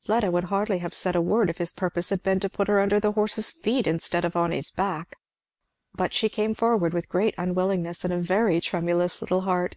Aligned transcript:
Fleda 0.00 0.32
would 0.32 0.46
hardly 0.46 0.78
have 0.78 0.96
said 0.96 1.14
a 1.14 1.20
word 1.22 1.48
if 1.48 1.58
his 1.58 1.72
purpose 1.72 2.10
had 2.10 2.24
been 2.24 2.40
to 2.40 2.50
put 2.50 2.66
her 2.66 2.80
under 2.80 2.98
the 2.98 3.12
horse's 3.12 3.52
feet 3.52 3.86
instead 3.86 4.24
of 4.24 4.34
on 4.34 4.50
his 4.50 4.72
back. 4.72 5.14
But 5.94 6.12
she 6.12 6.28
came 6.28 6.56
forward 6.56 6.92
with 6.92 7.08
great 7.08 7.36
unwillingness 7.38 8.02
and 8.02 8.12
a 8.12 8.18
very 8.18 8.60
tremulous 8.60 9.20
little 9.20 9.42
heart. 9.42 9.76